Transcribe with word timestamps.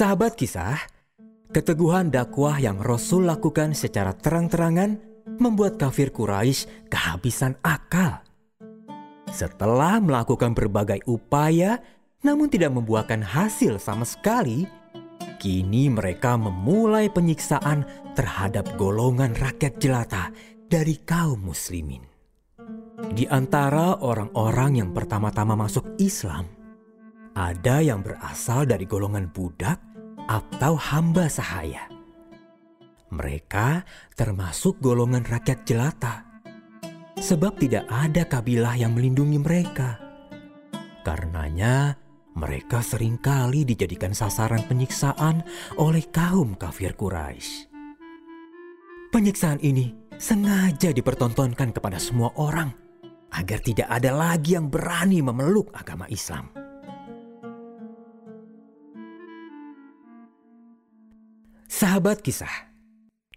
Sahabat 0.00 0.32
kisah, 0.32 0.80
keteguhan 1.52 2.08
dakwah 2.08 2.56
yang 2.56 2.80
Rasul 2.80 3.28
lakukan 3.28 3.76
secara 3.76 4.16
terang-terangan 4.16 4.96
membuat 5.36 5.76
kafir 5.76 6.08
Quraisy 6.08 6.88
kehabisan 6.88 7.60
akal. 7.60 8.24
Setelah 9.28 10.00
melakukan 10.00 10.56
berbagai 10.56 11.04
upaya 11.04 11.84
namun 12.24 12.48
tidak 12.48 12.72
membuahkan 12.72 13.20
hasil 13.20 13.76
sama 13.76 14.08
sekali, 14.08 14.64
kini 15.36 15.92
mereka 15.92 16.40
memulai 16.40 17.12
penyiksaan 17.12 17.84
terhadap 18.16 18.72
golongan 18.80 19.36
rakyat 19.36 19.76
jelata 19.84 20.32
dari 20.64 20.96
kaum 21.04 21.44
muslimin. 21.44 22.00
Di 23.12 23.28
antara 23.28 24.00
orang-orang 24.00 24.80
yang 24.80 24.96
pertama-tama 24.96 25.60
masuk 25.60 25.84
Islam, 26.00 26.48
ada 27.36 27.84
yang 27.84 28.00
berasal 28.00 28.64
dari 28.64 28.88
golongan 28.88 29.28
budak 29.28 29.89
atau 30.30 30.78
hamba 30.78 31.26
sahaya. 31.26 31.90
Mereka 33.10 33.82
termasuk 34.14 34.78
golongan 34.78 35.26
rakyat 35.26 35.66
jelata, 35.66 36.22
sebab 37.18 37.58
tidak 37.58 37.90
ada 37.90 38.22
kabilah 38.22 38.78
yang 38.78 38.94
melindungi 38.94 39.42
mereka. 39.42 39.98
Karenanya, 41.02 41.98
mereka 42.38 42.78
sering 42.78 43.18
kali 43.18 43.66
dijadikan 43.66 44.14
sasaran 44.14 44.62
penyiksaan 44.70 45.42
oleh 45.74 46.06
kaum 46.14 46.54
kafir 46.54 46.94
Quraisy. 46.94 47.66
Penyiksaan 49.10 49.58
ini 49.58 49.90
sengaja 50.14 50.94
dipertontonkan 50.94 51.74
kepada 51.74 51.98
semua 51.98 52.30
orang 52.38 52.70
agar 53.34 53.58
tidak 53.58 53.90
ada 53.90 54.14
lagi 54.14 54.54
yang 54.54 54.70
berani 54.70 55.18
memeluk 55.18 55.74
agama 55.74 56.06
Islam. 56.06 56.59
Sahabat 61.80 62.20
kisah, 62.20 62.68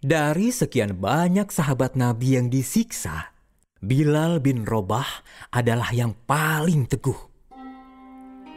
dari 0.04 0.52
sekian 0.52 1.00
banyak 1.00 1.48
sahabat 1.48 1.96
Nabi 1.96 2.36
yang 2.36 2.52
disiksa, 2.52 3.32
Bilal 3.80 4.36
bin 4.44 4.68
Robah 4.68 5.08
adalah 5.48 5.88
yang 5.96 6.12
paling 6.28 6.84
teguh 6.84 7.16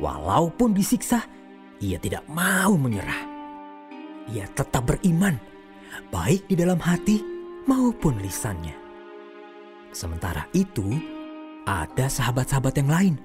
Walaupun 0.04 0.76
disiksa, 0.76 1.24
ia 1.80 1.96
tidak 2.04 2.28
mau 2.28 2.76
menyerah. 2.76 3.32
Ia 4.28 4.52
tetap 4.52 4.92
beriman, 4.92 5.40
baik 6.12 6.52
di 6.52 6.60
dalam 6.60 6.84
hati 6.84 7.24
maupun 7.64 8.20
lisannya. 8.20 8.76
Sementara 9.96 10.52
itu, 10.52 11.00
ada 11.64 12.12
sahabat-sahabat 12.12 12.76
yang 12.76 12.92
lain 12.92 13.16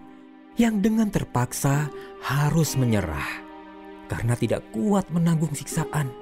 yang 0.54 0.74
dengan 0.78 1.10
terpaksa 1.10 1.90
harus 2.22 2.78
menyerah 2.78 3.42
karena 4.06 4.38
tidak 4.38 4.62
kuat 4.70 5.10
menanggung 5.10 5.58
siksaan. 5.58 6.21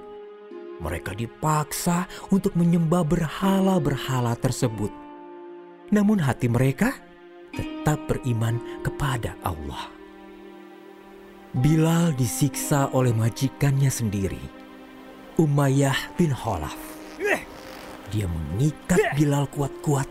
Mereka 0.80 1.12
dipaksa 1.12 2.08
untuk 2.32 2.56
menyembah 2.56 3.04
berhala-berhala 3.04 4.32
tersebut. 4.40 4.88
Namun 5.92 6.24
hati 6.24 6.48
mereka 6.48 6.96
tetap 7.52 8.00
beriman 8.08 8.56
kepada 8.80 9.36
Allah. 9.44 9.92
Bilal 11.50 12.14
disiksa 12.14 12.88
oleh 12.94 13.10
majikannya 13.10 13.90
sendiri, 13.90 14.40
Umayyah 15.36 16.14
bin 16.14 16.30
Khalaf. 16.30 16.78
Dia 18.10 18.26
mengikat 18.26 19.18
Bilal 19.18 19.50
kuat-kuat 19.50 20.06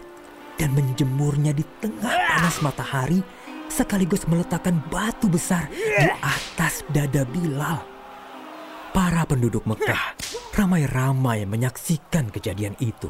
dan 0.59 0.75
menjemurnya 0.75 1.55
di 1.55 1.63
tengah 1.79 2.11
panas 2.11 2.59
matahari 2.59 3.23
sekaligus 3.71 4.27
meletakkan 4.27 4.83
batu 4.91 5.31
besar 5.31 5.71
di 5.71 6.11
atas 6.19 6.83
dada 6.91 7.23
Bilal. 7.23 7.79
Para 8.91 9.23
penduduk 9.23 9.63
Mekah 9.63 10.18
ramai-ramai 10.59 11.47
menyaksikan 11.47 12.27
kejadian 12.35 12.75
itu. 12.83 13.07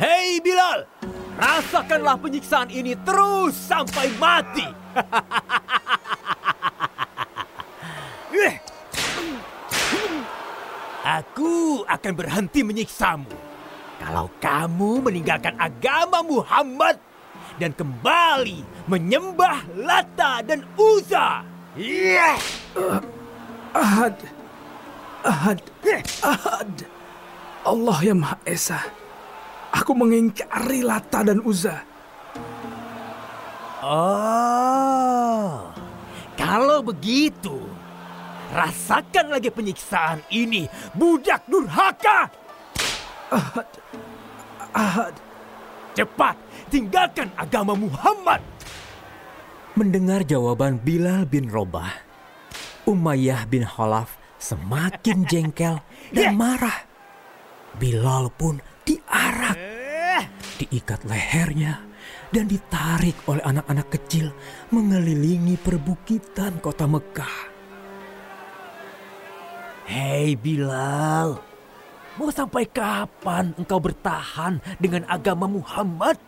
Hei 0.00 0.40
Bilal, 0.40 0.88
rasakanlah 1.36 2.16
penyiksaan 2.16 2.72
ini 2.72 2.96
terus 3.04 3.52
sampai 3.52 4.08
mati. 4.16 4.64
Aku 11.20 11.84
akan 11.84 12.12
berhenti 12.16 12.64
menyiksamu 12.64 13.28
kalau 14.00 14.32
kamu 14.40 15.04
meninggalkan 15.04 15.52
agama 15.60 16.24
Muhammad 16.24 16.96
dan 17.60 17.76
kembali 17.76 18.64
menyembah 18.88 19.68
Lata 19.76 20.40
dan 20.40 20.64
Uza. 20.80 21.44
Yeah. 21.76 22.40
Uh, 22.72 23.04
ahad, 23.76 24.16
Ahad, 25.20 25.60
Ahad. 26.24 26.72
Allah 27.60 27.98
yang 28.00 28.24
Maha 28.24 28.40
Esa. 28.48 28.80
Aku 29.70 29.92
mengingkari 29.92 30.80
Lata 30.80 31.22
dan 31.22 31.44
Uza. 31.44 31.84
Oh, 33.80 35.72
kalau 36.36 36.84
begitu, 36.84 37.56
Rasakan 38.50 39.30
lagi 39.30 39.46
penyiksaan 39.46 40.26
ini, 40.34 40.66
budak 40.90 41.46
durhaka! 41.46 42.26
Ahad, 43.30 43.68
Ahad. 44.74 45.14
Cepat, 45.94 46.34
tinggalkan 46.66 47.30
agama 47.38 47.78
Muhammad! 47.78 48.42
Mendengar 49.78 50.26
jawaban 50.26 50.82
Bilal 50.82 51.30
bin 51.30 51.46
Robah, 51.46 51.94
Umayyah 52.90 53.46
bin 53.46 53.62
Khalaf 53.62 54.19
semakin 54.40 55.28
jengkel 55.28 55.78
dan 56.10 56.34
marah. 56.34 56.88
Bilal 57.76 58.32
pun 58.34 58.58
diarak, 58.82 59.54
diikat 60.58 61.06
lehernya, 61.06 61.84
dan 62.34 62.50
ditarik 62.50 63.14
oleh 63.30 63.44
anak-anak 63.46 63.94
kecil 63.94 64.34
mengelilingi 64.74 65.54
perbukitan 65.60 66.58
kota 66.58 66.90
Mekah. 66.90 67.36
Hei 69.86 70.34
Bilal, 70.34 71.38
mau 72.18 72.30
sampai 72.30 72.66
kapan 72.66 73.54
engkau 73.54 73.78
bertahan 73.78 74.58
dengan 74.82 75.06
agama 75.06 75.46
Muhammad? 75.46 76.18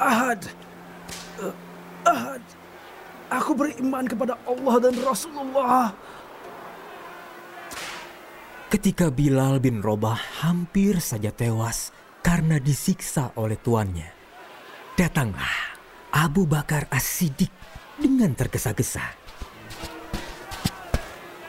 Ahad, 0.00 0.40
Ahad, 2.04 2.44
aku 3.30 3.54
beriman 3.54 4.04
kepada 4.10 4.34
Allah 4.44 4.74
dan 4.82 4.94
Rasulullah. 4.98 5.94
Ketika 8.70 9.10
Bilal 9.10 9.58
bin 9.58 9.82
Robah 9.82 10.18
hampir 10.42 10.98
saja 11.02 11.34
tewas 11.34 11.90
karena 12.22 12.58
disiksa 12.62 13.34
oleh 13.34 13.58
tuannya, 13.58 14.06
datanglah 14.94 15.78
Abu 16.14 16.46
Bakar 16.46 16.86
As-Siddiq 16.90 17.50
dengan 17.98 18.34
tergesa-gesa. 18.34 19.02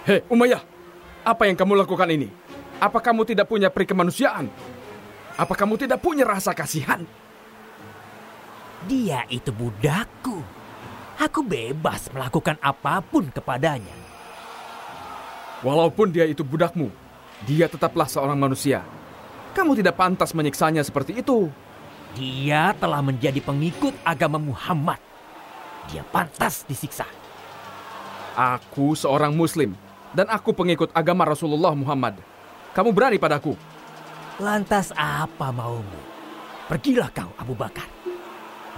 Hei 0.02 0.26
Umayyah, 0.34 0.62
apa 1.22 1.46
yang 1.46 1.54
kamu 1.54 1.78
lakukan 1.86 2.10
ini? 2.10 2.26
Apa 2.82 2.98
kamu 2.98 3.22
tidak 3.30 3.46
punya 3.46 3.70
peri 3.70 3.86
kemanusiaan? 3.86 4.50
Apa 5.38 5.54
kamu 5.54 5.78
tidak 5.78 6.02
punya 6.02 6.26
rasa 6.26 6.58
kasihan? 6.58 7.06
Dia 8.90 9.30
itu 9.30 9.54
budakku. 9.54 10.61
Aku 11.22 11.46
bebas 11.46 12.10
melakukan 12.10 12.58
apa 12.58 12.98
pun 12.98 13.30
kepadanya. 13.30 13.94
Walaupun 15.62 16.10
dia 16.10 16.26
itu 16.26 16.42
budakmu, 16.42 16.90
dia 17.46 17.70
tetaplah 17.70 18.10
seorang 18.10 18.34
manusia. 18.34 18.82
Kamu 19.54 19.78
tidak 19.78 20.02
pantas 20.02 20.34
menyiksanya 20.34 20.82
seperti 20.82 21.22
itu. 21.22 21.46
Dia 22.18 22.74
telah 22.82 23.06
menjadi 23.06 23.38
pengikut 23.38 23.94
agama 24.02 24.42
Muhammad. 24.42 24.98
Dia 25.94 26.02
pantas 26.10 26.66
disiksa. 26.66 27.06
Aku 28.34 28.98
seorang 28.98 29.38
muslim 29.38 29.78
dan 30.18 30.26
aku 30.26 30.58
pengikut 30.58 30.90
agama 30.90 31.22
Rasulullah 31.30 31.78
Muhammad. 31.78 32.18
Kamu 32.74 32.90
berani 32.90 33.22
padaku? 33.22 33.54
Lantas 34.42 34.90
apa 34.98 35.54
maumu? 35.54 36.02
Pergilah 36.66 37.14
kau 37.14 37.30
Abu 37.38 37.54
Bakar. 37.54 38.01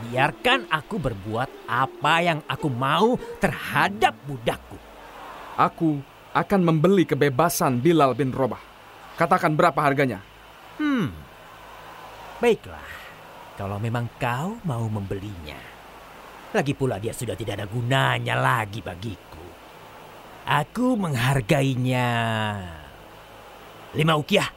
Biarkan 0.04 0.68
aku 0.68 1.00
berbuat 1.00 1.70
apa 1.70 2.14
yang 2.20 2.40
aku 2.44 2.68
mau 2.68 3.16
terhadap 3.40 4.12
budakku. 4.28 4.76
Aku 5.56 6.04
akan 6.34 6.62
membeli 6.66 7.08
kebebasan 7.08 7.80
Bilal 7.80 8.18
bin 8.18 8.34
Robah. 8.34 8.60
Katakan 9.16 9.54
berapa 9.54 9.78
harganya? 9.78 10.20
Hmm, 10.82 11.14
baiklah. 12.42 12.90
Kalau 13.54 13.78
memang 13.78 14.10
kau 14.18 14.58
mau 14.66 14.84
membelinya. 14.90 15.56
Lagi 16.54 16.74
pula 16.74 16.98
dia 16.98 17.14
sudah 17.14 17.38
tidak 17.38 17.62
ada 17.62 17.68
gunanya 17.70 18.34
lagi 18.34 18.82
bagiku. 18.82 19.46
Aku 20.44 20.98
menghargainya 20.98 22.10
lima 23.94 24.14
ukiah. 24.18 24.50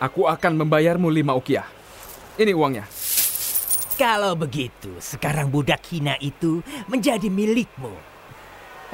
Aku 0.00 0.24
akan 0.24 0.64
membayarmu 0.64 1.12
lima 1.12 1.36
ukiah. 1.36 1.68
Ini 2.40 2.56
uangnya. 2.56 2.88
Kalau 4.00 4.32
begitu, 4.32 4.96
sekarang 4.96 5.52
budak 5.52 5.84
hina 5.92 6.16
itu 6.24 6.64
menjadi 6.88 7.28
milikmu. 7.28 7.92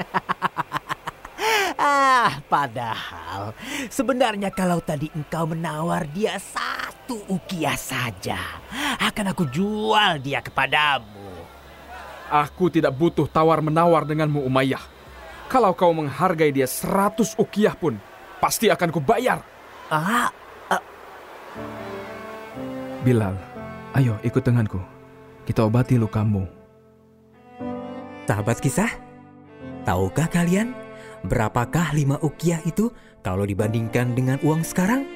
ah, 1.79 2.43
padahal 2.51 3.55
sebenarnya 3.87 4.51
kalau 4.51 4.83
tadi 4.83 5.07
engkau 5.15 5.47
menawar 5.47 6.03
dia 6.11 6.35
satu 6.35 7.23
ukiah 7.31 7.79
saja, 7.79 8.35
akan 8.99 9.31
aku 9.31 9.47
jual 9.47 10.19
dia 10.19 10.43
kepadamu. 10.43 11.31
Aku 12.27 12.67
tidak 12.67 12.91
butuh 12.91 13.31
tawar-menawar 13.31 14.03
denganmu 14.03 14.43
Umayyah. 14.43 14.83
Kalau 15.47 15.71
kau 15.71 15.95
menghargai 15.95 16.51
dia 16.51 16.67
seratus 16.67 17.31
ukiah 17.39 17.79
pun, 17.79 17.95
pasti 18.43 18.67
akan 18.67 18.91
kubayar. 18.91 19.39
Ah, 19.87 20.35
Bilal, 23.07 23.39
ayo 23.95 24.19
ikut 24.19 24.43
denganku. 24.43 24.96
Kita 25.47 25.63
obati 25.63 25.95
lukamu. 25.95 26.43
Sahabat 28.27 28.59
kisah, 28.59 28.91
tahukah 29.87 30.27
kalian 30.27 30.75
berapakah 31.23 31.95
lima 31.95 32.19
ukiah 32.19 32.59
itu 32.67 32.91
kalau 33.23 33.47
dibandingkan 33.47 34.11
dengan 34.11 34.43
uang 34.43 34.67
sekarang? 34.67 35.07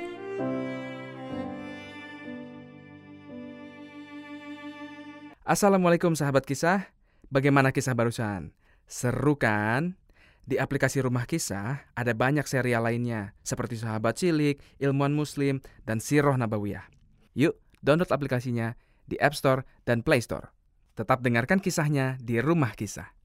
Assalamualaikum 5.44 6.16
sahabat 6.16 6.48
kisah. 6.48 6.88
Bagaimana 7.28 7.76
kisah 7.76 7.92
barusan? 7.92 8.56
Seru 8.88 9.36
kan? 9.36 10.00
Di 10.48 10.56
aplikasi 10.64 11.04
Rumah 11.04 11.28
Kisah 11.28 11.92
ada 11.92 12.16
banyak 12.16 12.48
serial 12.48 12.88
lainnya 12.88 13.36
seperti 13.44 13.76
Sahabat 13.76 14.16
Cilik, 14.16 14.64
Ilmuwan 14.80 15.12
Muslim, 15.12 15.60
dan 15.84 16.00
Siroh 16.00 16.40
Nabawiyah. 16.40 16.88
Yuk, 17.36 17.60
download 17.84 18.16
aplikasinya 18.16 18.80
di 19.12 19.20
App 19.20 19.36
Store 19.36 19.68
dan 19.84 20.00
Play 20.08 20.24
Store. 20.24 20.56
Tetap 20.96 21.20
dengarkan 21.20 21.60
kisahnya 21.60 22.16
di 22.24 22.40
Rumah 22.40 22.72
Kisah. 22.80 23.21